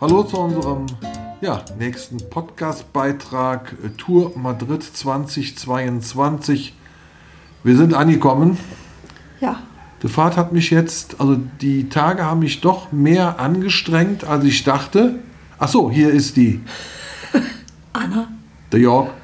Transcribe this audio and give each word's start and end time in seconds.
Hallo 0.00 0.22
zu 0.24 0.38
unserem 0.38 0.86
ja, 1.40 1.62
nächsten 1.78 2.18
Podcast-Beitrag 2.30 3.76
äh, 3.84 3.88
Tour 3.90 4.32
Madrid 4.36 4.82
2022. 4.82 6.74
Wir 7.62 7.76
sind 7.76 7.94
angekommen. 7.94 8.58
Ja. 9.40 9.62
Die 10.02 10.08
Fahrt 10.08 10.36
hat 10.36 10.52
mich 10.52 10.70
jetzt, 10.70 11.20
also 11.20 11.36
die 11.60 11.88
Tage 11.88 12.24
haben 12.24 12.40
mich 12.40 12.60
doch 12.60 12.92
mehr 12.92 13.38
angestrengt, 13.38 14.24
als 14.24 14.44
ich 14.44 14.64
dachte. 14.64 15.18
Ach 15.58 15.68
so, 15.68 15.90
hier 15.90 16.10
ist 16.10 16.36
die. 16.36 16.60
Anna. 17.92 18.28
Der 18.72 18.80
Jörg. 18.80 19.19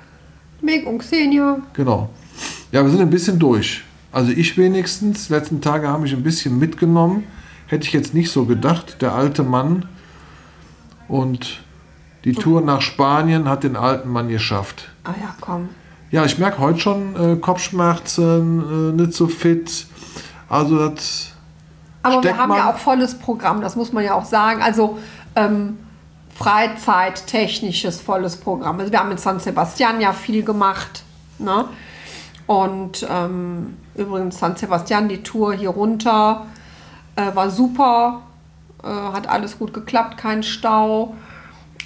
Meg 0.67 0.87
und 0.87 0.99
Xenia. 0.99 1.59
Genau. 1.73 2.11
Ja, 2.73 2.83
wir 2.83 2.91
sind 2.91 3.01
ein 3.01 3.09
bisschen 3.09 3.39
durch. 3.39 3.85
Also 4.13 4.33
ich 4.33 4.59
wenigstens. 4.59 5.29
Die 5.29 5.33
letzten 5.33 5.63
Tage 5.63 5.89
haben 5.89 6.03
mich 6.03 6.13
ein 6.13 6.23
bisschen 6.23 6.59
mitgenommen. 6.59 7.25
Hätte 7.69 7.87
ich 7.87 7.93
jetzt 7.95 8.13
nicht 8.13 8.31
so 8.31 8.45
gedacht. 8.45 9.01
Der 9.01 9.15
alte 9.15 9.43
Mann. 9.43 9.87
Und 11.09 11.63
die 12.25 12.33
Tour 12.33 12.61
nach 12.61 12.83
Spanien 12.83 13.49
hat 13.49 13.63
den 13.63 13.77
alten 13.77 14.11
Mann 14.11 14.29
geschafft. 14.29 14.91
Ah 15.05 15.15
ja, 15.21 15.35
komm. 15.41 15.69
Ja, 16.11 16.25
ich 16.25 16.39
merke 16.39 16.59
heute 16.59 16.81
schon 16.81 17.15
äh, 17.17 17.37
Kopfschmerzen, 17.37 18.93
äh, 18.93 19.03
nicht 19.03 19.15
so 19.15 19.29
fit. 19.29 19.87
Also 20.49 20.89
das. 20.89 21.33
Aber 22.03 22.23
wir 22.23 22.37
haben 22.37 22.53
ja 22.53 22.71
auch 22.71 22.79
volles 22.79 23.17
Programm, 23.17 23.61
das 23.61 23.75
muss 23.75 23.93
man 23.93 24.05
ja 24.05 24.15
auch 24.15 24.25
sagen. 24.25 24.63
Also 24.63 24.99
ähm, 25.35 25.79
Freizeit-technisches 26.39 28.01
volles 28.01 28.37
Programm. 28.37 28.79
Also 28.79 28.93
wir 28.93 29.01
haben 29.01 29.11
in 29.11 29.19
San 29.19 29.41
Sebastian 29.41 30.01
ja 30.01 30.13
viel 30.13 30.43
gemacht. 30.43 31.03
Ne? 31.39 31.67
Und 32.47 33.07
ähm, 33.11 33.77
übrigens 33.95 34.39
San 34.39 34.57
Sebastian, 34.57 35.09
die 35.09 35.23
Tour 35.23 35.55
hier 35.55 35.71
runter 35.71 36.47
äh, 37.17 37.35
war 37.35 37.51
super. 37.51 38.23
Äh, 38.83 38.89
hat 38.89 39.29
alles 39.29 39.59
gut 39.59 39.73
geklappt, 39.73 40.19
kein 40.19 40.43
Stau. 40.43 41.15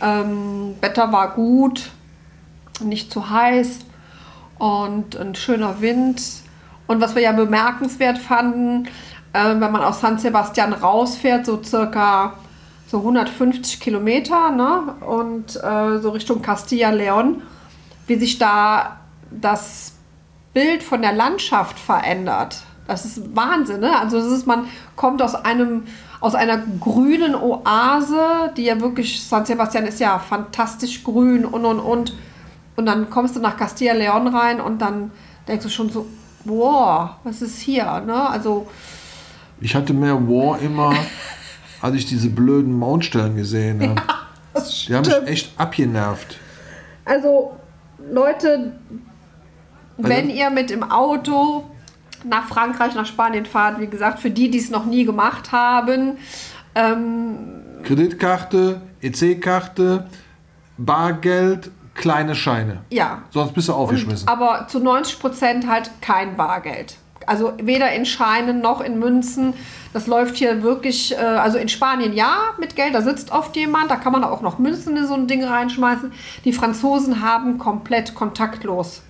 Ähm, 0.03 0.75
Wetter 0.81 1.13
war 1.13 1.35
gut, 1.35 1.91
nicht 2.83 3.13
zu 3.13 3.31
heiß 3.31 3.81
und 4.59 5.17
ein 5.17 5.35
schöner 5.35 5.81
Wind. 5.81 6.23
Und 6.87 7.01
was 7.01 7.15
wir 7.15 7.23
ja 7.23 7.33
bemerkenswert 7.33 8.19
fanden, 8.19 8.89
äh, 9.33 9.45
wenn 9.45 9.73
man 9.73 9.83
aus 9.83 10.01
San 10.01 10.19
Sebastian 10.19 10.73
rausfährt, 10.73 11.47
so 11.47 11.63
circa 11.63 12.35
so 12.91 12.99
150 12.99 13.79
Kilometer 13.79 14.51
ne? 14.51 14.95
und 15.07 15.57
äh, 15.63 15.99
so 16.01 16.11
Richtung 16.11 16.43
Castilla-León, 16.43 17.43
wie 18.07 18.17
sich 18.17 18.39
da 18.39 18.99
das 19.31 19.93
Bild 20.53 20.83
von 20.83 21.01
der 21.01 21.13
Landschaft 21.13 21.79
verändert. 21.79 22.63
Das 22.89 23.05
ist 23.05 23.37
Wahnsinn, 23.37 23.81
ne? 23.81 23.97
Also 23.97 24.19
das 24.19 24.27
ist, 24.33 24.49
man 24.49 24.67
kommt 24.97 25.23
aus 25.23 25.37
einem 25.37 25.85
aus 26.21 26.35
einer 26.35 26.59
grünen 26.59 27.35
Oase, 27.35 28.53
die 28.57 28.65
ja 28.65 28.81
wirklich 28.81 29.23
San 29.23 29.47
Sebastian 29.47 29.87
ist 29.87 30.01
ja 30.01 30.19
fantastisch 30.19 31.05
grün 31.05 31.45
und 31.45 31.65
und 31.65 31.79
und 31.79 32.15
und 32.75 32.87
dann 32.87 33.09
kommst 33.09 33.37
du 33.37 33.41
nach 33.41 33.57
Castilla 33.57 33.95
León 33.95 34.35
rein 34.35 34.61
und 34.61 34.83
dann 34.83 35.13
denkst 35.47 35.63
du 35.63 35.71
schon 35.71 35.91
so, 35.91 36.07
wow, 36.45 37.11
was 37.23 37.43
ist 37.43 37.61
hier, 37.61 38.01
ne? 38.01 38.29
Also 38.29 38.67
Ich 39.61 39.75
hatte 39.75 39.93
mehr 39.93 40.17
War 40.29 40.59
immer, 40.59 40.93
als 41.81 41.97
ich 41.97 42.07
diese 42.07 42.29
blöden 42.31 42.79
Mautstellen 42.79 43.37
gesehen 43.37 43.81
habe. 43.91 44.03
das 44.55 44.85
Die 44.87 44.95
haben 44.95 45.07
mich 45.07 45.29
echt 45.29 45.53
abgenervt. 45.59 46.37
Also, 47.05 47.57
Leute, 48.13 48.73
wenn 49.97 50.27
Also- 50.29 50.37
ihr 50.37 50.51
mit 50.51 50.71
dem 50.71 50.83
Auto 50.91 51.65
nach 52.25 52.47
Frankreich, 52.49 52.95
nach 52.95 53.07
Spanien 53.07 53.47
fahrt, 53.47 53.81
wie 53.81 53.87
gesagt, 53.87 54.19
für 54.21 54.31
die, 54.31 54.51
die 54.51 54.59
es 54.59 54.71
noch 54.71 54.85
nie 54.85 55.05
gemacht 55.05 55.53
haben, 55.53 56.19
ähm, 56.75 57.39
Kreditkarte, 57.83 58.81
EC-Karte, 59.01 60.07
Bargeld, 60.77 61.71
kleine 61.95 62.35
Scheine. 62.35 62.79
ja. 62.91 63.23
Sonst 63.31 63.53
bist 63.55 63.69
du 63.69 63.73
aufgeschmissen. 63.75 64.29
Aber 64.29 64.67
zu 64.69 64.81
90 64.81 65.19
Prozent 65.19 65.67
halt 65.69 65.91
kein 66.01 66.37
Bargeld. 66.37 66.97
Also 67.31 67.53
weder 67.63 67.93
in 67.93 68.07
Scheinen 68.07 68.61
noch 68.61 68.81
in 68.81 68.99
Münzen. 68.99 69.55
Das 69.93 70.09
läuft 70.09 70.37
hier 70.37 70.65
wirklich, 70.65 71.13
äh, 71.13 71.19
also 71.19 71.59
in 71.59 71.69
Spanien 71.69 72.13
ja 72.13 72.39
mit 72.59 72.75
Geld, 72.75 72.93
da 72.93 73.03
sitzt 73.03 73.31
oft 73.31 73.55
jemand, 73.55 73.89
da 73.89 73.95
kann 73.95 74.11
man 74.11 74.25
auch 74.25 74.41
noch 74.41 74.59
Münzen 74.59 74.97
in 74.97 75.07
so 75.07 75.15
ein 75.15 75.29
Ding 75.29 75.45
reinschmeißen. 75.45 76.11
Die 76.45 76.53
Franzosen 76.53 77.23
haben 77.23 77.59
komplett 77.59 78.17
kontaktlos. 78.17 79.03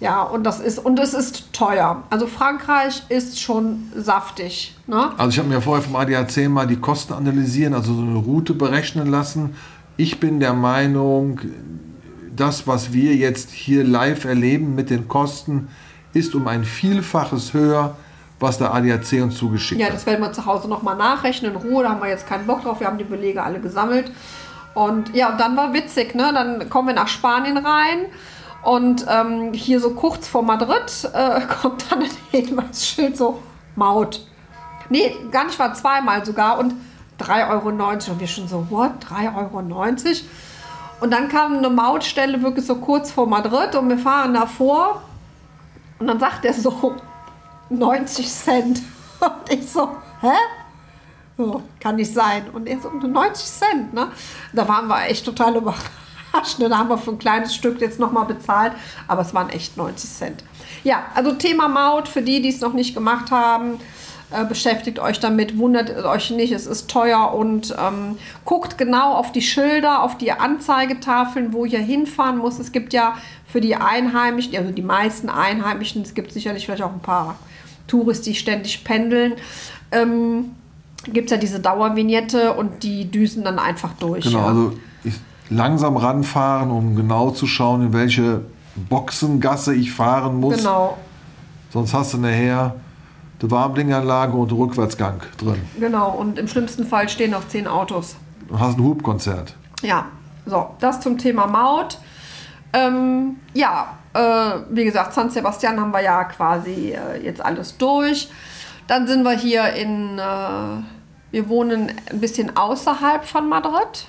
Ja, 0.00 0.24
und 0.24 0.42
das 0.42 0.58
ist, 0.58 0.80
und 0.80 0.98
es 0.98 1.14
ist 1.14 1.52
teuer. 1.52 2.02
Also 2.10 2.26
Frankreich 2.26 3.04
ist 3.08 3.40
schon 3.40 3.92
saftig. 3.94 4.74
Ne? 4.88 5.12
Also 5.16 5.30
ich 5.30 5.38
habe 5.38 5.48
mir 5.48 5.60
vorher 5.60 5.84
vom 5.84 5.94
ADAC 5.94 6.48
mal 6.48 6.66
die 6.66 6.80
Kosten 6.80 7.12
analysieren, 7.12 7.72
also 7.72 7.94
so 7.94 8.02
eine 8.02 8.18
Route 8.18 8.52
berechnen 8.52 9.06
lassen. 9.06 9.54
Ich 9.96 10.18
bin 10.18 10.40
der 10.40 10.54
Meinung, 10.54 11.40
das, 12.34 12.66
was 12.66 12.92
wir 12.92 13.14
jetzt 13.14 13.50
hier 13.52 13.84
live 13.84 14.24
erleben 14.24 14.74
mit 14.74 14.90
den 14.90 15.06
Kosten, 15.06 15.68
ist 16.14 16.34
um 16.34 16.46
ein 16.48 16.64
Vielfaches 16.64 17.52
höher, 17.52 17.96
was 18.40 18.58
der 18.58 18.72
ADAC 18.72 19.22
uns 19.22 19.36
zugeschickt 19.36 19.80
Ja, 19.80 19.88
hat. 19.88 19.94
das 19.94 20.06
werden 20.06 20.20
wir 20.22 20.32
zu 20.32 20.46
Hause 20.46 20.68
nochmal 20.68 20.96
nachrechnen 20.96 21.52
in 21.52 21.56
Ruhe. 21.58 21.82
Da 21.82 21.90
haben 21.90 22.00
wir 22.00 22.08
jetzt 22.08 22.26
keinen 22.26 22.46
Bock 22.46 22.62
drauf. 22.62 22.80
Wir 22.80 22.86
haben 22.86 22.98
die 22.98 23.04
Belege 23.04 23.42
alle 23.42 23.60
gesammelt. 23.60 24.10
Und 24.74 25.14
ja, 25.14 25.30
und 25.30 25.40
dann 25.40 25.56
war 25.56 25.72
witzig, 25.72 26.14
ne? 26.14 26.30
Dann 26.32 26.70
kommen 26.70 26.88
wir 26.88 26.94
nach 26.94 27.08
Spanien 27.08 27.56
rein. 27.56 28.06
Und 28.62 29.06
ähm, 29.08 29.52
hier 29.52 29.80
so 29.80 29.90
kurz 29.90 30.28
vor 30.28 30.42
Madrid 30.42 31.08
äh, 31.12 31.40
kommt 31.62 31.90
dann 31.90 32.02
ein 32.02 32.10
Hinweisschild 32.30 33.16
so 33.16 33.42
Maut. 33.76 34.24
Nee, 34.88 35.14
gar 35.30 35.44
nicht 35.44 35.58
mal 35.58 35.74
zweimal 35.74 36.24
sogar. 36.24 36.58
Und 36.58 36.74
3,90 37.20 37.50
Euro. 37.50 37.68
Und 37.68 38.20
wir 38.20 38.26
schon 38.26 38.48
so, 38.48 38.66
what? 38.70 38.92
3,90 39.10 39.36
Euro? 39.36 39.58
Und 41.00 41.12
dann 41.12 41.28
kam 41.28 41.58
eine 41.58 41.70
Mautstelle 41.70 42.42
wirklich 42.42 42.66
so 42.66 42.76
kurz 42.76 43.10
vor 43.10 43.26
Madrid 43.26 43.74
und 43.76 43.88
wir 43.88 43.98
fahren 43.98 44.34
davor. 44.34 45.02
Und 45.98 46.06
dann 46.06 46.20
sagt 46.20 46.44
er 46.44 46.52
so, 46.52 46.94
90 47.70 48.28
Cent. 48.28 48.82
Und 49.20 49.52
ich 49.52 49.68
so, 49.68 49.88
hä? 50.20 50.36
So, 51.36 51.62
kann 51.80 51.96
nicht 51.96 52.12
sein. 52.12 52.50
Und 52.52 52.68
er 52.68 52.80
so, 52.80 52.90
90 52.90 53.46
Cent, 53.46 53.94
ne? 53.94 54.08
Da 54.52 54.68
waren 54.68 54.88
wir 54.88 55.06
echt 55.06 55.24
total 55.24 55.56
überrascht. 55.56 56.58
Ne? 56.58 56.68
Da 56.68 56.78
haben 56.78 56.88
wir 56.88 56.98
für 56.98 57.10
ein 57.10 57.18
kleines 57.18 57.54
Stück 57.54 57.80
jetzt 57.80 57.98
nochmal 57.98 58.26
bezahlt, 58.26 58.72
aber 59.06 59.22
es 59.22 59.34
waren 59.34 59.48
echt 59.50 59.76
90 59.76 60.10
Cent. 60.10 60.44
Ja, 60.84 61.06
also 61.14 61.32
Thema 61.32 61.68
Maut, 61.68 62.08
für 62.08 62.22
die, 62.22 62.42
die 62.42 62.48
es 62.48 62.60
noch 62.60 62.72
nicht 62.72 62.94
gemacht 62.94 63.30
haben, 63.30 63.80
äh, 64.30 64.44
beschäftigt 64.44 64.98
euch 64.98 65.20
damit, 65.20 65.56
wundert 65.58 66.04
euch 66.04 66.30
nicht, 66.30 66.52
es 66.52 66.66
ist 66.66 66.90
teuer 66.90 67.32
und 67.32 67.74
ähm, 67.78 68.18
guckt 68.44 68.76
genau 68.76 69.14
auf 69.14 69.32
die 69.32 69.40
Schilder, 69.40 70.02
auf 70.02 70.18
die 70.18 70.32
Anzeigetafeln, 70.32 71.54
wo 71.54 71.64
ihr 71.64 71.78
hinfahren 71.78 72.36
muss. 72.36 72.58
Es 72.58 72.70
gibt 72.70 72.92
ja 72.92 73.16
für 73.48 73.60
die 73.60 73.74
Einheimischen, 73.74 74.54
also 74.56 74.70
die 74.70 74.82
meisten 74.82 75.28
Einheimischen, 75.28 76.02
es 76.02 76.14
gibt 76.14 76.32
sicherlich 76.32 76.66
vielleicht 76.66 76.82
auch 76.82 76.92
ein 76.92 77.00
paar 77.00 77.36
Touris, 77.86 78.20
die 78.20 78.34
ständig 78.34 78.84
pendeln, 78.84 79.34
ähm, 79.90 80.50
gibt 81.04 81.26
es 81.26 81.30
ja 81.30 81.38
diese 81.38 81.58
Dauervignette 81.58 82.52
und 82.52 82.82
die 82.82 83.10
düsen 83.10 83.44
dann 83.44 83.58
einfach 83.58 83.94
durch. 83.94 84.24
Genau, 84.24 84.38
ja. 84.38 84.46
also 84.46 84.72
langsam 85.48 85.96
ranfahren, 85.96 86.70
um 86.70 86.94
genau 86.94 87.30
zu 87.30 87.46
schauen, 87.46 87.86
in 87.86 87.92
welche 87.92 88.42
Boxengasse 88.88 89.74
ich 89.74 89.92
fahren 89.92 90.38
muss. 90.38 90.58
Genau, 90.58 90.98
Sonst 91.70 91.92
hast 91.92 92.14
du 92.14 92.18
nachher 92.18 92.74
die 93.42 93.50
Warmblinganlage 93.50 94.32
und 94.36 94.50
den 94.50 94.58
Rückwärtsgang 94.58 95.20
drin. 95.36 95.60
genau. 95.78 96.10
Und 96.10 96.38
im 96.38 96.48
schlimmsten 96.48 96.86
Fall 96.86 97.08
stehen 97.08 97.30
noch 97.32 97.46
zehn 97.48 97.66
Autos. 97.66 98.16
Du 98.48 98.58
hast 98.58 98.78
ein 98.78 98.84
Hubkonzert. 98.84 99.54
Ja, 99.82 100.06
so, 100.46 100.70
das 100.80 101.00
zum 101.00 101.18
Thema 101.18 101.46
Maut. 101.46 101.98
Ähm, 102.72 103.36
ja, 103.54 103.98
äh, 104.12 104.60
wie 104.70 104.84
gesagt, 104.84 105.14
San 105.14 105.30
Sebastian 105.30 105.80
haben 105.80 105.92
wir 105.92 106.02
ja 106.02 106.24
quasi 106.24 106.92
äh, 106.92 107.24
jetzt 107.24 107.44
alles 107.44 107.76
durch. 107.78 108.28
Dann 108.86 109.06
sind 109.06 109.22
wir 109.22 109.32
hier 109.32 109.72
in, 109.74 110.18
äh, 110.18 110.82
wir 111.30 111.48
wohnen 111.48 111.92
ein 112.10 112.20
bisschen 112.20 112.56
außerhalb 112.56 113.24
von 113.24 113.48
Madrid. 113.48 114.06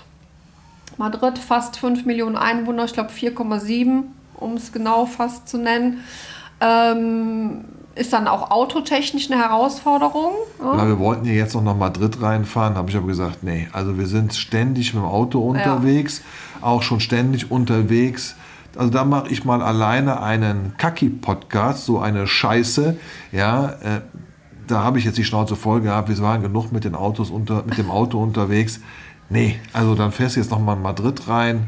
Madrid, 0.98 1.38
fast 1.38 1.78
5 1.78 2.06
Millionen 2.06 2.36
Einwohner, 2.36 2.86
ich 2.86 2.94
glaube 2.94 3.12
4,7, 3.12 4.04
um 4.36 4.54
es 4.56 4.72
genau 4.72 5.06
fast 5.06 5.48
zu 5.48 5.58
nennen. 5.58 6.04
Ähm, 6.60 7.66
ist 7.96 8.14
dann 8.14 8.28
auch 8.28 8.52
autotechnisch 8.52 9.30
eine 9.30 9.42
Herausforderung. 9.42 10.34
Ja. 10.60 10.78
Weil 10.78 10.88
wir 10.88 11.00
wollten 11.00 11.26
ja 11.26 11.34
jetzt 11.34 11.54
noch 11.54 11.64
nach 11.64 11.76
Madrid 11.76 12.22
reinfahren, 12.22 12.76
habe 12.76 12.90
ich 12.90 12.98
aber 12.98 13.08
gesagt, 13.08 13.44
nee, 13.44 13.68
also 13.74 13.98
wir 13.98 14.08
sind 14.08 14.34
ständig 14.34 14.94
mit 14.94 15.04
dem 15.04 15.10
Auto 15.10 15.40
unterwegs, 15.40 16.22
auch 16.62 16.82
schon 16.82 17.00
ständig 17.00 17.52
unterwegs. 17.52 18.36
Also 18.76 18.92
da 18.92 19.04
mache 19.04 19.30
ich 19.30 19.46
mal 19.46 19.62
alleine 19.62 20.22
einen 20.22 20.76
Kaki-Podcast, 20.78 21.86
so 21.86 22.00
eine 22.00 22.28
Scheiße, 22.28 22.98
ja, 23.32 23.70
äh, 23.82 24.02
da 24.68 24.84
habe 24.84 25.00
ich 25.00 25.06
jetzt 25.06 25.18
die 25.18 25.24
Schnauze 25.24 25.56
voll 25.56 25.82
gehabt, 25.82 26.10
wir 26.10 26.18
waren 26.20 26.42
genug 26.42 26.72
mit, 26.72 26.84
den 26.84 26.96
Autos 26.96 27.32
unter, 27.32 27.64
mit 27.66 27.78
dem 27.78 27.90
Auto 27.90 28.22
unterwegs. 28.22 28.80
Nee, 29.30 29.60
also 29.74 29.96
dann 29.96 30.12
fährst 30.12 30.36
du 30.36 30.40
jetzt 30.40 30.52
noch 30.52 30.60
mal 30.60 30.74
in 30.74 30.82
Madrid 30.82 31.28
rein, 31.28 31.68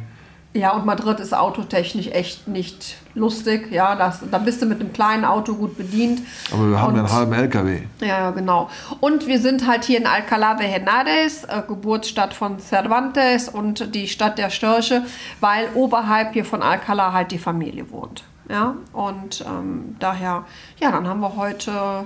Ja, 0.54 0.72
und 0.74 0.86
Madrid 0.86 1.22
ist 1.22 1.34
autotechnisch 1.34 2.08
echt 2.08 2.46
nicht 2.48 2.98
lustig. 3.14 3.72
Ja, 3.72 3.96
das, 3.96 4.20
da 4.30 4.38
bist 4.38 4.62
du 4.62 4.66
mit 4.66 4.82
einem 4.82 4.92
kleinen 4.92 5.24
Auto 5.24 5.56
gut 5.56 5.78
bedient. 5.78 6.22
Aber 6.52 6.70
wir 6.70 6.82
haben 6.82 6.90
und, 6.90 6.96
ja 6.98 7.04
einen 7.04 7.14
halben 7.14 7.34
LKW. 7.34 7.82
Ja, 8.02 8.08
ja, 8.08 8.32
genau. 8.32 8.70
Und 9.00 9.28
wir 9.28 9.40
sind 9.40 9.66
halt 9.66 9.86
hier 9.86 10.00
in 10.00 10.08
Alcalá 10.08 10.58
de 10.58 10.68
Henares, 10.68 11.46
äh, 11.46 11.62
Geburtsstadt 11.66 12.34
von 12.34 12.60
Cervantes 12.60 13.48
und 13.48 13.96
die 13.96 14.10
Stadt 14.10 14.38
der 14.38 14.50
Störche, 14.50 15.04
weil 15.40 15.70
oberhalb 15.74 16.34
hier 16.34 16.44
von 16.44 16.62
Alcalá 16.62 17.14
halt 17.14 17.32
die 17.32 17.40
Familie 17.40 17.90
wohnt. 17.90 18.26
Ja, 18.50 18.76
und 18.92 19.46
ähm, 19.48 19.96
daher, 20.00 20.44
ja, 20.82 20.92
dann 20.92 21.08
haben 21.08 21.22
wir 21.22 21.38
heute 21.38 22.06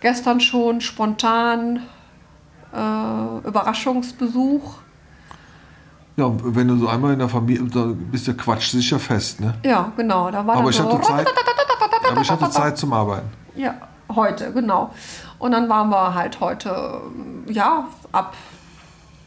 gestern 0.00 0.40
schon 0.40 0.80
spontan 0.80 1.82
äh, 2.74 3.46
Überraschungsbesuch 3.46 4.78
ja, 6.16 6.30
wenn 6.42 6.68
du 6.68 6.76
so 6.76 6.88
einmal 6.88 7.14
in 7.14 7.18
der 7.18 7.28
Familie, 7.28 7.64
da 7.68 7.86
bist 7.94 8.28
du 8.28 8.34
Quatsch 8.34 8.70
sicher 8.70 8.98
fest, 8.98 9.40
ne? 9.40 9.54
Ja, 9.64 9.92
genau. 9.96 10.30
Da 10.30 10.46
war 10.46 10.56
aber, 10.56 10.70
ich 10.70 10.76
so 10.76 10.84
hatte 10.84 11.00
Zeit, 11.00 11.26
aber 12.10 12.20
ich 12.20 12.30
hatte 12.30 12.50
Zeit 12.50 12.76
zum 12.76 12.92
Arbeiten. 12.92 13.28
Ja, 13.54 13.74
heute, 14.14 14.52
genau. 14.52 14.90
Und 15.38 15.52
dann 15.52 15.68
waren 15.68 15.88
wir 15.88 16.14
halt 16.14 16.40
heute, 16.40 17.00
ja, 17.46 17.86
ab 18.12 18.34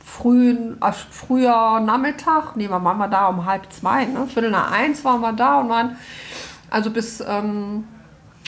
frühen, 0.04 0.82
ab 0.82 0.96
früher 1.10 1.80
Nachmittag, 1.80 2.56
nee, 2.56 2.68
wann 2.70 2.84
waren 2.84 2.98
wir 2.98 3.08
da? 3.08 3.28
Um 3.28 3.46
halb 3.46 3.72
zwei, 3.74 4.06
ne? 4.06 4.28
Viertel 4.28 4.52
nach 4.52 4.72
eins 4.72 5.04
waren 5.04 5.22
wir 5.22 5.34
da 5.34 5.60
und 5.60 5.70
waren, 5.70 5.98
also 6.70 6.92
bis, 6.92 7.22
ähm, 7.28 7.86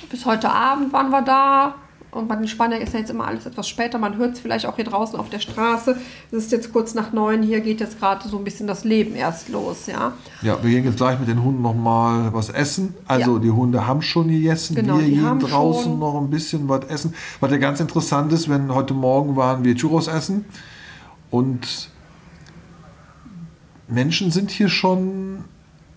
bis 0.09 0.25
heute 0.25 0.49
Abend 0.49 0.93
waren 0.93 1.09
wir 1.09 1.23
da 1.23 1.73
und 2.17 2.27
bei 2.27 2.35
den 2.35 2.47
Spaniern 2.47 2.81
ist 2.81 2.93
ja 2.93 2.99
jetzt 2.99 3.09
immer 3.09 3.27
alles 3.27 3.45
etwas 3.45 3.67
später. 3.67 3.97
Man 3.97 4.17
hört 4.17 4.33
es 4.33 4.39
vielleicht 4.39 4.65
auch 4.65 4.75
hier 4.75 4.85
draußen 4.85 5.17
auf 5.17 5.29
der 5.29 5.39
Straße. 5.39 5.97
Es 6.31 6.37
ist 6.37 6.51
jetzt 6.51 6.73
kurz 6.73 6.93
nach 6.93 7.13
neun. 7.13 7.43
Hier 7.43 7.61
geht 7.61 7.79
jetzt 7.79 7.99
gerade 7.99 8.27
so 8.27 8.37
ein 8.37 8.43
bisschen 8.43 8.67
das 8.67 8.83
Leben 8.83 9.15
erst 9.15 9.49
los. 9.49 9.87
Ja, 9.87 10.13
ja 10.41 10.57
wir 10.61 10.69
gehen 10.69 10.85
jetzt 10.85 10.97
gleich 10.97 11.19
mit 11.19 11.27
den 11.27 11.43
Hunden 11.43 11.61
noch 11.61 11.75
mal 11.75 12.33
was 12.33 12.49
essen. 12.49 12.95
Also 13.07 13.35
ja. 13.35 13.39
die 13.39 13.51
Hunde 13.51 13.87
haben 13.87 14.01
schon 14.01 14.27
gegessen. 14.27 14.75
Genau, 14.75 14.99
wir 14.99 15.05
gehen 15.07 15.39
draußen 15.39 15.83
schon. 15.83 15.99
noch 15.99 16.19
ein 16.19 16.29
bisschen 16.29 16.67
was 16.67 16.85
essen. 16.85 17.13
Was 17.39 17.51
ja 17.51 17.57
ganz 17.57 17.79
interessant 17.79 18.33
ist, 18.33 18.49
wenn 18.49 18.73
heute 18.73 18.93
Morgen 18.93 19.35
waren 19.35 19.63
wir 19.63 19.75
Churros 19.75 20.07
essen 20.07 20.45
und 21.29 21.89
Menschen 23.87 24.31
sind 24.31 24.51
hier 24.51 24.69
schon 24.69 25.45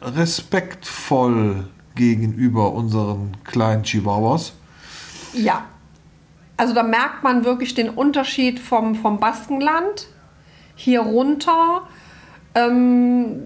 respektvoll 0.00 1.68
gegenüber 1.94 2.72
unseren 2.72 3.36
kleinen 3.44 3.82
Chihuahuas. 3.82 4.52
Ja, 5.32 5.64
also 6.60 6.74
da 6.74 6.82
merkt 6.82 7.22
man 7.22 7.46
wirklich 7.46 7.74
den 7.74 7.88
Unterschied 7.88 8.60
vom, 8.60 8.94
vom 8.94 9.18
Baskenland 9.18 10.08
hier 10.74 11.00
runter. 11.00 11.84
Ähm, 12.54 13.44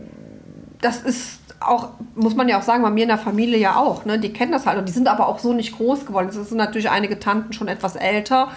das 0.81 1.01
ist 1.01 1.39
auch, 1.61 1.91
muss 2.17 2.35
man 2.35 2.49
ja 2.49 2.59
auch 2.59 2.65
sagen, 2.65 2.83
bei 2.83 2.91
mir 2.91 3.05
in 3.05 3.09
der 3.09 3.19
Familie 3.19 3.57
ja 3.57 3.77
auch. 3.77 4.05
Ne? 4.05 4.19
Die 4.19 4.33
kennen 4.33 4.51
das 4.51 4.67
halt 4.67 4.79
und 4.81 4.89
die 4.89 4.93
sind 4.93 5.07
aber 5.07 5.29
auch 5.29 5.39
so 5.39 5.53
nicht 5.53 5.77
groß 5.77 6.07
geworden. 6.07 6.27
Es 6.29 6.35
sind 6.35 6.59
natürlich 6.59 6.91
einige 6.91 7.21
Tanten 7.21 7.53
schon 7.53 7.69
etwas 7.69 7.95
älter. 7.95 8.49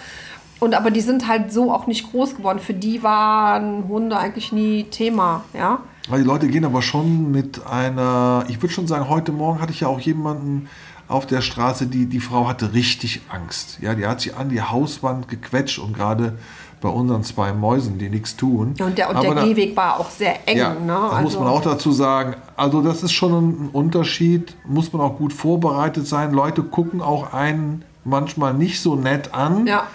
Und 0.58 0.74
aber 0.74 0.90
die 0.90 1.02
sind 1.02 1.28
halt 1.28 1.52
so 1.52 1.72
auch 1.72 1.86
nicht 1.86 2.10
groß 2.10 2.34
geworden. 2.34 2.58
Für 2.58 2.74
die 2.74 3.04
waren 3.04 3.86
Hunde 3.86 4.18
eigentlich 4.18 4.50
nie 4.50 4.84
Thema, 4.90 5.44
ja. 5.54 5.82
Die 6.10 6.22
Leute 6.24 6.48
gehen 6.48 6.64
aber 6.64 6.82
schon 6.82 7.30
mit 7.30 7.64
einer, 7.64 8.44
ich 8.48 8.60
würde 8.60 8.74
schon 8.74 8.88
sagen, 8.88 9.08
heute 9.08 9.30
Morgen 9.30 9.60
hatte 9.60 9.70
ich 9.70 9.80
ja 9.80 9.88
auch 9.88 10.00
jemanden 10.00 10.68
auf 11.08 11.26
der 11.26 11.40
Straße, 11.40 11.86
die, 11.86 12.06
die 12.06 12.20
Frau 12.20 12.46
hatte 12.46 12.74
richtig 12.74 13.22
Angst. 13.30 13.78
Ja, 13.80 13.94
die 13.94 14.06
hat 14.06 14.20
sich 14.20 14.36
an 14.36 14.50
die 14.50 14.60
Hauswand 14.60 15.28
gequetscht 15.28 15.78
und 15.78 15.94
gerade 15.94 16.38
bei 16.80 16.88
unseren 16.88 17.24
zwei 17.24 17.52
Mäusen, 17.52 17.98
die 17.98 18.08
nichts 18.08 18.36
tun. 18.36 18.74
Und 18.78 18.98
der, 18.98 19.10
und 19.10 19.22
der 19.22 19.34
Gehweg 19.34 19.76
war 19.76 19.98
auch 19.98 20.10
sehr 20.10 20.46
eng. 20.46 20.58
Ja, 20.58 20.74
ne? 20.74 20.96
also, 20.96 21.22
muss 21.22 21.38
man 21.38 21.48
auch 21.48 21.62
dazu 21.62 21.90
sagen. 21.92 22.36
Also 22.56 22.82
das 22.82 23.02
ist 23.02 23.12
schon 23.12 23.32
ein 23.32 23.70
Unterschied. 23.72 24.54
Muss 24.64 24.92
man 24.92 25.02
auch 25.02 25.16
gut 25.16 25.32
vorbereitet 25.32 26.06
sein. 26.06 26.32
Leute 26.32 26.62
gucken 26.62 27.00
auch 27.00 27.32
einen 27.32 27.84
manchmal 28.04 28.54
nicht 28.54 28.80
so 28.80 28.94
nett 28.94 29.34
an. 29.34 29.66
Ja. 29.66 29.88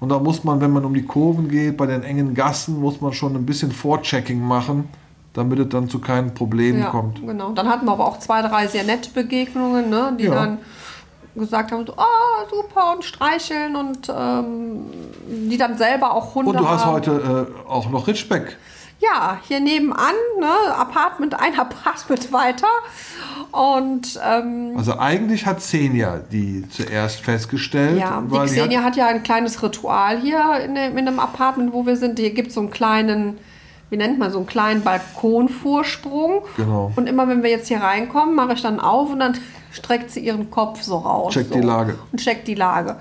Und 0.00 0.08
da 0.08 0.18
muss 0.18 0.42
man, 0.42 0.60
wenn 0.60 0.70
man 0.70 0.84
um 0.84 0.94
die 0.94 1.04
Kurven 1.04 1.48
geht, 1.48 1.76
bei 1.76 1.86
den 1.86 2.02
engen 2.02 2.34
Gassen, 2.34 2.80
muss 2.80 3.00
man 3.00 3.12
schon 3.12 3.36
ein 3.36 3.44
bisschen 3.44 3.70
Vorchecking 3.70 4.40
machen 4.40 4.88
damit 5.32 5.58
es 5.58 5.68
dann 5.68 5.88
zu 5.88 5.98
keinen 5.98 6.34
Problemen 6.34 6.80
ja, 6.80 6.90
kommt. 6.90 7.20
Genau. 7.20 7.52
Dann 7.52 7.68
hatten 7.68 7.86
wir 7.86 7.92
aber 7.92 8.06
auch 8.06 8.18
zwei, 8.18 8.42
drei 8.42 8.66
sehr 8.66 8.84
nette 8.84 9.10
Begegnungen, 9.10 9.88
ne, 9.88 10.14
die 10.18 10.24
ja. 10.24 10.34
dann 10.34 10.58
gesagt 11.34 11.72
haben, 11.72 11.86
so, 11.86 11.94
oh, 11.96 12.50
super 12.50 12.92
und 12.92 13.04
streicheln 13.04 13.74
und 13.74 14.12
ähm, 14.14 14.84
die 15.26 15.56
dann 15.56 15.78
selber 15.78 16.14
auch 16.14 16.34
Hunde 16.34 16.50
Und 16.50 16.60
du 16.60 16.68
hast 16.68 16.84
haben. 16.84 16.92
heute 16.92 17.48
äh, 17.66 17.68
auch 17.68 17.88
noch 17.88 18.06
Ritschbeck. 18.06 18.58
Ja, 19.00 19.38
hier 19.48 19.58
nebenan, 19.58 20.14
ne, 20.38 20.76
Apartment, 20.76 21.38
ein 21.40 21.58
Apartment 21.58 22.32
weiter. 22.32 22.68
Und 23.50 24.20
ähm, 24.24 24.74
also 24.76 24.96
eigentlich 24.98 25.44
hat 25.44 25.58
Xenia 25.58 26.20
die 26.30 26.68
zuerst 26.68 27.20
festgestellt. 27.20 27.98
Ja, 27.98 28.22
die 28.22 28.38
Xenia 28.38 28.80
hat, 28.80 28.90
hat, 28.90 28.96
ja 28.96 29.06
ein 29.08 29.22
kleines 29.22 29.60
Ritual 29.62 30.20
hier 30.20 30.60
in, 30.64 30.74
dem, 30.74 30.96
in 30.96 31.06
dem 31.06 31.18
Apartment, 31.18 31.72
wo 31.72 31.84
wir 31.84 31.96
sind. 31.96 32.18
Hier 32.18 32.32
gibt 32.32 32.48
es 32.48 32.54
so 32.54 32.60
einen 32.60 32.70
kleinen 32.70 33.38
wie 33.92 33.98
nennt 33.98 34.18
man 34.18 34.32
so 34.32 34.38
einen 34.38 34.46
kleinen 34.46 34.82
Balkonvorsprung. 34.82 36.44
Genau. 36.56 36.90
Und 36.96 37.06
immer 37.06 37.28
wenn 37.28 37.42
wir 37.42 37.50
jetzt 37.50 37.68
hier 37.68 37.82
reinkommen, 37.82 38.34
mache 38.34 38.54
ich 38.54 38.62
dann 38.62 38.80
auf 38.80 39.10
und 39.10 39.18
dann 39.18 39.38
streckt 39.70 40.10
sie 40.10 40.20
ihren 40.20 40.50
Kopf 40.50 40.80
so 40.80 40.96
raus. 40.96 41.34
Checkt 41.34 41.50
so, 41.52 41.60
die 41.60 41.66
Lage. 41.66 41.98
Und 42.10 42.18
checkt 42.18 42.48
die 42.48 42.54
Lage. 42.54 42.96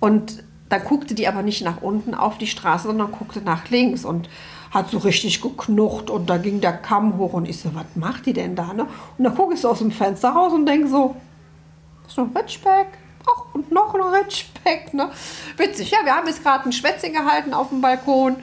Und 0.00 0.42
dann 0.70 0.82
guckte 0.82 1.14
die 1.14 1.28
aber 1.28 1.42
nicht 1.42 1.62
nach 1.62 1.82
unten 1.82 2.14
auf 2.14 2.36
die 2.36 2.48
Straße, 2.48 2.88
sondern 2.88 3.12
guckte 3.12 3.42
nach 3.42 3.70
links 3.70 4.04
und 4.04 4.28
hat 4.72 4.90
so 4.90 4.98
richtig 4.98 5.40
geknucht 5.40 6.10
und 6.10 6.28
da 6.28 6.38
ging 6.38 6.60
der 6.60 6.72
Kamm 6.72 7.16
hoch 7.16 7.34
und 7.34 7.48
ich 7.48 7.60
so, 7.60 7.72
was 7.72 7.84
macht 7.94 8.26
die 8.26 8.32
denn 8.32 8.56
da? 8.56 8.72
Ne? 8.72 8.88
Und 9.16 9.24
dann 9.24 9.36
gucke 9.36 9.54
ich 9.54 9.60
so 9.60 9.68
aus 9.68 9.78
dem 9.78 9.92
Fenster 9.92 10.30
raus 10.30 10.52
und 10.52 10.66
denke 10.66 10.88
so, 10.88 11.14
ist 12.08 12.18
noch 12.18 12.26
ein 12.26 12.36
Ritschbeck? 12.36 12.88
Ach, 13.24 13.54
und 13.54 13.70
noch 13.70 13.94
ein 13.94 14.00
Ritschbeck, 14.00 14.92
ne? 14.94 15.10
Witzig, 15.56 15.92
ja, 15.92 15.98
wir 16.02 16.16
haben 16.16 16.26
jetzt 16.26 16.42
gerade 16.42 16.68
ein 16.68 16.72
Schwätzchen 16.72 17.12
gehalten 17.12 17.54
auf 17.54 17.68
dem 17.68 17.80
Balkon 17.80 18.34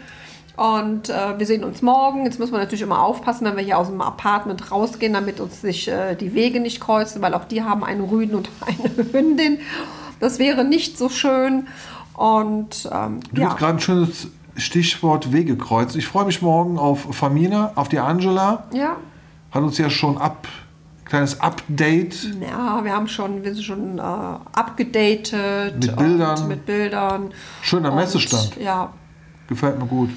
und 0.57 1.09
äh, 1.09 1.38
wir 1.38 1.45
sehen 1.45 1.63
uns 1.63 1.81
morgen. 1.81 2.25
Jetzt 2.25 2.39
muss 2.39 2.51
man 2.51 2.59
natürlich 2.62 2.81
immer 2.81 3.01
aufpassen, 3.01 3.45
wenn 3.45 3.56
wir 3.56 3.63
hier 3.63 3.77
aus 3.77 3.88
dem 3.88 4.01
Apartment 4.01 4.71
rausgehen, 4.71 5.13
damit 5.13 5.39
uns 5.39 5.62
sich 5.62 5.88
äh, 5.88 6.15
die 6.15 6.33
Wege 6.33 6.59
nicht 6.59 6.81
kreuzen, 6.81 7.21
weil 7.21 7.33
auch 7.33 7.45
die 7.45 7.63
haben 7.63 7.83
einen 7.83 8.01
Rüden 8.01 8.36
und 8.36 8.50
eine 8.62 9.13
Hündin. 9.13 9.59
Das 10.19 10.39
wäre 10.39 10.63
nicht 10.63 10.98
so 10.98 11.09
schön. 11.09 11.68
Und 12.13 12.89
ähm, 12.92 13.21
du 13.33 13.42
ja. 13.42 13.50
hast 13.50 13.57
gerade 13.57 13.74
ein 13.74 13.80
schönes 13.80 14.27
Stichwort 14.56 15.31
Wegekreuz. 15.31 15.95
Ich 15.95 16.07
freue 16.07 16.25
mich 16.25 16.42
morgen 16.42 16.77
auf 16.77 17.15
Famina, 17.15 17.71
auf 17.75 17.88
die 17.88 18.00
Angela. 18.00 18.65
Ja. 18.74 18.97
Hat 19.51 19.63
uns 19.63 19.77
ja 19.77 19.89
schon 19.89 20.18
ab 20.18 20.47
kleines 21.06 21.42
Update. 21.42 22.36
Ja, 22.39 22.83
wir 22.83 22.94
haben 22.94 23.07
schon, 23.07 23.44
wir 23.44 23.54
sind 23.54 23.64
schon 23.64 23.99
äh, 23.99 24.02
abgedatet. 24.02 25.76
Mit 25.80 25.95
Bildern. 25.95 26.47
Mit 26.47 26.66
Bildern. 26.66 27.31
Schöner 27.61 27.94
Messestand. 27.94 28.57
Ja. 28.61 28.94
Gefällt 29.47 29.80
mir 29.80 29.87
gut. 29.87 30.09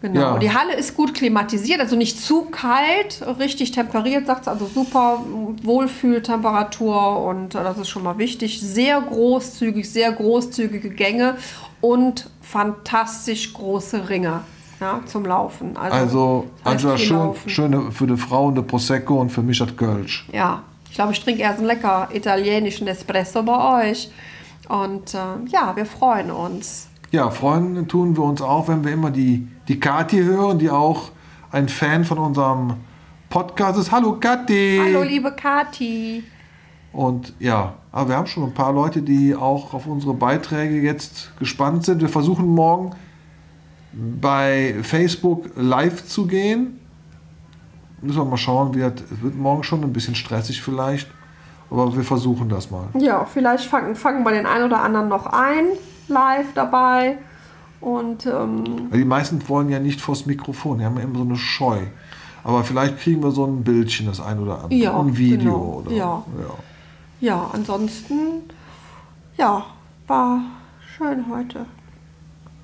Genau. 0.00 0.20
Ja. 0.20 0.38
Die 0.38 0.52
Halle 0.52 0.74
ist 0.74 0.96
gut 0.96 1.12
klimatisiert, 1.14 1.80
also 1.80 1.96
nicht 1.96 2.20
zu 2.20 2.42
kalt, 2.42 3.20
richtig 3.40 3.72
temperiert, 3.72 4.26
sagt 4.26 4.42
es, 4.42 4.48
also 4.48 4.66
super 4.66 5.24
Wohlfühltemperatur 5.62 7.24
und 7.24 7.56
äh, 7.56 7.64
das 7.64 7.78
ist 7.78 7.88
schon 7.88 8.04
mal 8.04 8.16
wichtig. 8.16 8.60
Sehr 8.60 9.00
großzügig, 9.00 9.90
sehr 9.90 10.12
großzügige 10.12 10.90
Gänge 10.90 11.36
und 11.80 12.30
fantastisch 12.40 13.52
große 13.52 14.08
Ringe 14.08 14.42
ja, 14.80 15.00
zum 15.06 15.24
Laufen. 15.24 15.76
Also, 15.76 15.96
also 15.96 16.46
Angela, 16.62 16.98
schön, 16.98 17.34
schöne 17.46 17.90
für 17.90 18.06
die 18.06 18.16
Frau 18.16 18.48
eine 18.48 18.62
Prosecco 18.62 19.20
und 19.20 19.30
für 19.30 19.42
mich 19.42 19.60
hat 19.60 19.76
Kölsch. 19.76 20.28
Ja, 20.32 20.62
ich 20.88 20.94
glaube, 20.94 21.12
ich 21.12 21.22
trinke 21.22 21.42
erst 21.42 21.58
einen 21.58 21.66
lecker 21.66 22.08
italienischen 22.12 22.86
Espresso 22.86 23.42
bei 23.42 23.90
euch. 23.90 24.10
Und 24.68 25.14
äh, 25.14 25.18
ja, 25.48 25.74
wir 25.74 25.86
freuen 25.86 26.30
uns. 26.30 26.87
Ja, 27.10 27.30
freuen 27.30 27.88
tun 27.88 28.18
wir 28.18 28.22
uns 28.22 28.42
auch, 28.42 28.68
wenn 28.68 28.84
wir 28.84 28.92
immer 28.92 29.10
die, 29.10 29.48
die 29.66 29.80
Kathi 29.80 30.18
hören, 30.18 30.58
die 30.58 30.68
auch 30.68 31.10
ein 31.50 31.66
Fan 31.70 32.04
von 32.04 32.18
unserem 32.18 32.74
Podcast 33.30 33.78
ist. 33.78 33.90
Hallo 33.90 34.18
Kathi! 34.20 34.78
Hallo 34.84 35.02
liebe 35.02 35.32
Kathi! 35.32 36.22
Und 36.92 37.32
ja, 37.38 37.72
aber 37.92 38.10
wir 38.10 38.16
haben 38.16 38.26
schon 38.26 38.44
ein 38.44 38.52
paar 38.52 38.74
Leute, 38.74 39.00
die 39.00 39.34
auch 39.34 39.72
auf 39.72 39.86
unsere 39.86 40.12
Beiträge 40.12 40.82
jetzt 40.82 41.32
gespannt 41.38 41.86
sind. 41.86 42.02
Wir 42.02 42.10
versuchen 42.10 42.46
morgen 42.46 42.90
bei 43.94 44.74
Facebook 44.82 45.48
live 45.56 46.06
zu 46.06 46.26
gehen. 46.26 46.78
Müssen 48.02 48.18
wir 48.18 48.24
mal 48.26 48.36
schauen, 48.36 48.74
wie 48.74 48.80
das, 48.80 48.92
wird 49.22 49.34
morgen 49.34 49.62
schon 49.62 49.82
ein 49.82 49.94
bisschen 49.94 50.14
stressig 50.14 50.60
vielleicht. 50.60 51.08
Aber 51.70 51.96
wir 51.96 52.04
versuchen 52.04 52.50
das 52.50 52.70
mal. 52.70 52.88
Ja, 52.98 53.24
vielleicht 53.24 53.64
fangen, 53.64 53.96
fangen 53.96 54.24
wir 54.24 54.32
den 54.32 54.44
einen 54.44 54.66
oder 54.66 54.82
anderen 54.82 55.08
noch 55.08 55.24
ein 55.24 55.68
live 56.08 56.52
dabei. 56.54 57.18
Und, 57.80 58.26
ähm 58.26 58.90
die 58.92 59.04
meisten 59.04 59.46
wollen 59.48 59.68
ja 59.68 59.78
nicht 59.78 60.00
vors 60.00 60.26
Mikrofon, 60.26 60.78
die 60.78 60.84
haben 60.84 60.96
ja 60.96 61.04
immer 61.04 61.18
so 61.18 61.24
eine 61.24 61.36
Scheu. 61.36 61.78
Aber 62.44 62.64
vielleicht 62.64 62.98
kriegen 62.98 63.22
wir 63.22 63.30
so 63.30 63.46
ein 63.46 63.62
Bildchen, 63.62 64.06
das 64.06 64.20
ein 64.20 64.38
oder 64.38 64.62
andere. 64.64 64.74
Ja, 64.74 64.98
ein 64.98 65.16
Video. 65.16 65.52
Genau. 65.52 65.82
Oder, 65.84 65.92
ja. 65.92 66.24
ja. 66.38 66.54
Ja, 67.20 67.50
ansonsten, 67.52 68.42
ja, 69.36 69.66
war 70.06 70.40
schön 70.96 71.24
heute. 71.28 71.66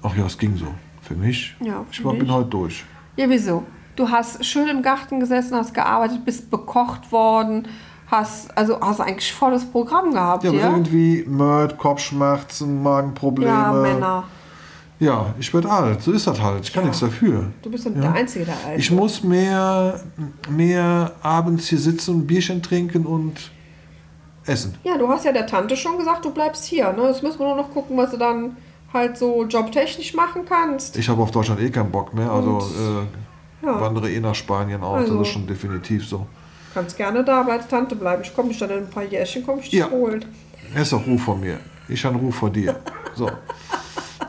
Ach 0.03 0.17
ja, 0.17 0.27
es 0.27 0.39
ging 0.39 0.57
so. 0.57 0.67
Für 1.03 1.15
mich. 1.15 1.55
Ja, 1.61 1.85
ich 1.91 2.03
war, 2.03 2.15
bin 2.15 2.33
heute 2.33 2.49
durch. 2.49 2.85
Ja, 3.17 3.29
wieso? 3.29 3.65
Du 3.95 4.09
hast 4.09 4.45
schön 4.45 4.69
im 4.69 4.81
Garten 4.81 5.21
gesessen, 5.21 5.55
hast 5.55 5.75
gearbeitet, 5.75 6.25
bist 6.25 6.51
bekocht 6.51 7.13
worden, 7.13 7.69
hast 8.07 8.57
also 8.57 8.81
hast 8.81 9.01
eigentlich 9.01 9.33
volles 9.33 9.65
Programm 9.65 10.13
gehabt. 10.13 10.45
Ja, 10.45 10.53
Ja, 10.53 10.71
irgendwie 10.71 11.25
Mörd, 11.27 11.79
Kopfschmerzen, 11.79 12.83
Magenprobleme. 12.83 13.51
ja 13.51 13.73
Männer. 13.73 14.25
Ja, 15.01 15.35
ich 15.39 15.53
werde 15.53 15.69
alt. 15.71 16.03
So 16.03 16.13
ist 16.13 16.27
das 16.27 16.41
halt. 16.41 16.65
Ich 16.65 16.73
kann 16.73 16.85
Ja. 16.85 16.89
nichts 16.89 17.01
dafür. 17.01 17.47
Du 17.63 17.71
bist 17.71 17.85
der 17.85 18.13
Einzige, 18.13 18.45
der 18.45 18.55
alt 18.67 18.79
Ich 18.79 18.91
muss 18.91 19.23
mehr, 19.25 20.01
mehr 20.49 21.13
abends 21.23 21.67
hier 21.67 21.79
sitzen, 21.79 22.19
ein 22.21 22.27
Bierchen 22.27 22.63
trinken 22.63 23.05
und 23.05 23.51
essen. 24.47 24.75
Ja, 24.85 24.97
du 24.97 25.09
hast 25.09 25.25
ja 25.25 25.33
der 25.33 25.47
Tante 25.47 25.77
schon 25.77 25.99
gesagt, 25.99 26.25
du 26.25 26.31
bleibst 26.31 26.65
hier. 26.65 26.93
Ne? 26.93 27.09
Jetzt 27.09 27.23
müssen 27.23 27.39
wir 27.41 27.47
nur 27.47 27.57
noch 27.57 27.71
gucken, 27.73 27.97
was 27.97 28.13
du 28.13 28.17
dann 28.19 28.57
halt 28.93 29.19
so 29.19 29.45
jobtechnisch 29.45 30.15
machen 30.15 30.43
kannst. 30.49 30.97
Ich 30.97 31.09
habe 31.09 31.21
auf 31.23 31.33
Deutschland 31.33 31.61
eh 31.61 31.71
keinen 31.71 31.91
Bock 31.91 32.15
mehr. 32.15 32.31
Also 32.31 32.51
Und- 32.51 32.63
äh, 32.63 33.67
Ja. 33.67 33.81
wandere 33.81 34.11
eh 34.11 34.21
nach 34.21 34.35
Spanien 34.35 34.83
aus. 34.85 35.01
Also. 35.01 35.19
Das 35.19 35.27
ist 35.27 35.33
schon 35.33 35.47
definitiv 35.47 36.07
so. 36.07 36.27
Kannst 36.75 36.97
gerne 36.97 37.23
da 37.25 37.43
bei 37.45 37.57
der 37.57 37.69
Tante 37.69 37.95
bleiben. 37.95 38.23
Ich 38.25 38.35
komme 38.35 38.49
dich 38.49 38.59
dann 38.59 38.71
in 38.71 38.79
ein 38.79 38.91
paar 38.91 39.05
Jährchen, 39.05 39.47
komme 39.47 39.61
ich 39.61 39.71
dich 39.71 39.79
Ja. 39.81 39.89
holen. 39.91 40.25
Er 40.75 40.83
ist 40.83 40.93
auch 40.93 41.07
Ruf 41.07 41.23
von 41.23 41.39
mir. 41.41 41.59
Ich 41.89 42.05
habe 42.05 42.19
Ruf 42.19 42.35
von 42.35 42.53
dir. 42.53 42.77
So. 43.15 43.31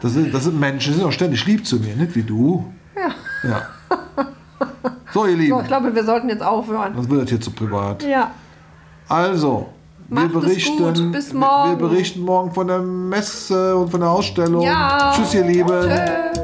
Das 0.02 0.12
sind, 0.14 0.32
das 0.34 0.44
sind 0.44 0.60
Menschen, 0.60 0.94
die 0.94 1.00
sind 1.00 1.08
auch 1.08 1.12
ständig 1.12 1.46
lieb 1.48 1.66
zu 1.66 1.78
mir, 1.78 1.96
nicht 1.96 2.16
wie 2.16 2.22
du. 2.24 2.66
Ja. 2.96 3.50
Ja. 3.50 3.62
So, 5.14 5.26
ihr 5.26 5.32
So, 5.32 5.38
Lieben, 5.38 5.60
ich 5.62 5.68
glaube, 5.68 5.96
wir 5.96 6.04
sollten 6.04 6.30
jetzt 6.30 6.44
aufhören. 6.44 6.94
das 6.96 7.10
wird 7.10 7.24
das 7.24 7.30
hier 7.30 7.42
zu 7.42 7.52
privat. 7.52 8.04
Ja. 8.04 8.32
Also, 9.08 9.70
wir 10.10 10.22
Macht 10.22 10.34
berichten, 10.34 10.78
gut. 10.78 11.12
Bis 11.12 11.32
wir- 11.34 11.40
morgen. 11.40 11.70
wir 11.80 11.88
berichten 11.90 12.22
morgen 12.22 12.52
von 12.54 12.68
der 12.68 12.80
Messe 12.80 13.76
und 13.76 13.90
von 13.90 14.02
der 14.02 14.10
Ausstellung. 14.10 14.62
Ja. 14.62 15.14
Tschüss, 15.16 15.34
ihr 15.34 15.46
Lieben. 15.46 15.68
Tschö. 15.70 16.42